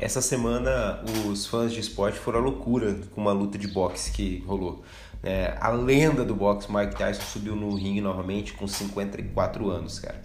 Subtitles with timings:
[0.00, 4.42] Essa semana os fãs de esporte foram à loucura com uma luta de boxe que
[4.46, 4.82] rolou.
[5.22, 10.22] É, a lenda do boxe, Mike Tyson, subiu no ringue novamente com 54 anos, cara.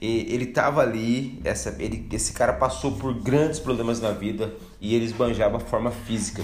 [0.00, 4.94] E ele tava ali, essa, ele, esse cara passou por grandes problemas na vida e
[4.94, 6.42] ele esbanjava a forma física.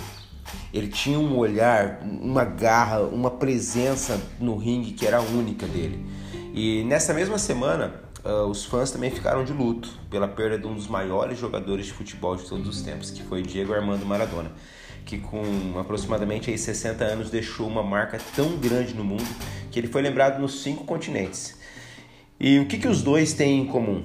[0.71, 6.05] Ele tinha um olhar, uma garra, uma presença no ringue que era única dele.
[6.53, 10.75] E nessa mesma semana, uh, os fãs também ficaram de luto pela perda de um
[10.75, 14.51] dos maiores jogadores de futebol de todos os tempos, que foi Diego Armando Maradona,
[15.05, 19.27] que com aproximadamente aí 60 anos deixou uma marca tão grande no mundo
[19.71, 21.57] que ele foi lembrado nos cinco continentes.
[22.39, 24.05] E o que, que os dois têm em comum?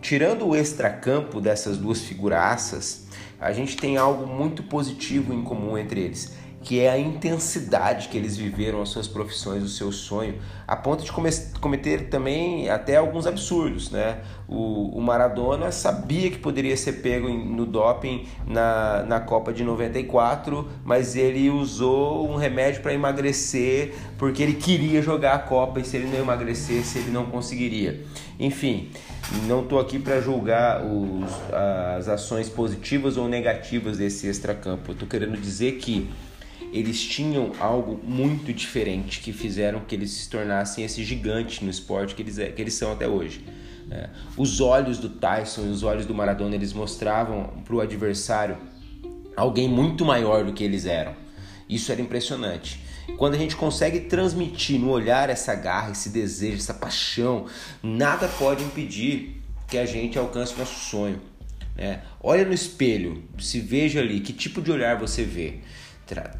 [0.00, 3.06] Tirando o extracampo dessas duas figuraças,
[3.38, 6.36] a gente tem algo muito positivo em comum entre eles
[6.68, 10.34] que é a intensidade que eles viveram as suas profissões, o seu sonho,
[10.66, 11.10] a ponto de
[11.58, 14.18] cometer também até alguns absurdos, né?
[14.46, 20.68] O, o Maradona sabia que poderia ser pego no doping na, na Copa de 94,
[20.84, 25.96] mas ele usou um remédio para emagrecer porque ele queria jogar a Copa e se
[25.96, 28.04] ele não emagrecesse ele não conseguiria.
[28.38, 28.90] Enfim,
[29.46, 31.32] não estou aqui para julgar os,
[31.96, 34.92] as ações positivas ou negativas desse extracampo.
[34.92, 36.10] Estou querendo dizer que
[36.72, 42.14] eles tinham algo muito diferente que fizeram que eles se tornassem esse gigante no esporte
[42.14, 43.44] que eles, é, que eles são até hoje.
[43.90, 48.58] É, os olhos do Tyson e os olhos do Maradona eles mostravam para o adversário
[49.34, 51.14] alguém muito maior do que eles eram.
[51.68, 52.80] Isso era impressionante.
[53.16, 57.46] Quando a gente consegue transmitir no olhar essa garra, esse desejo, essa paixão,
[57.82, 61.20] nada pode impedir que a gente alcance nosso sonho.
[61.76, 62.02] Né?
[62.20, 65.60] Olha no espelho, se veja ali, que tipo de olhar você vê.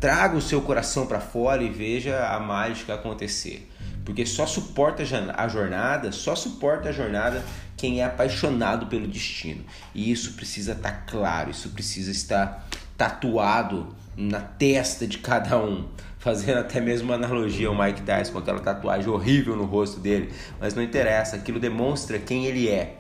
[0.01, 3.71] Traga o seu coração para fora e veja a mágica acontecer.
[4.05, 5.03] Porque só suporta
[5.37, 7.45] a jornada, só suporta a jornada
[7.77, 9.65] quem é apaixonado pelo destino.
[9.95, 15.87] E isso precisa estar tá claro, isso precisa estar tatuado na testa de cada um.
[16.19, 20.33] Fazendo até mesmo uma analogia ao Mike Tyson com aquela tatuagem horrível no rosto dele.
[20.59, 22.97] Mas não interessa, aquilo demonstra quem ele é.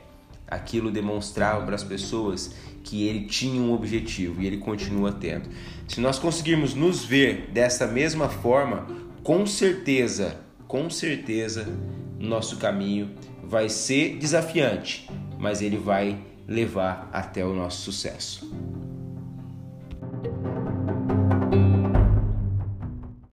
[0.48, 5.48] Aquilo demonstrava para as pessoas que ele tinha um objetivo e ele continua tendo.
[5.86, 8.86] Se nós conseguirmos nos ver dessa mesma forma,
[9.22, 11.66] com certeza, com certeza,
[12.18, 13.10] nosso caminho
[13.42, 18.50] vai ser desafiante, mas ele vai levar até o nosso sucesso.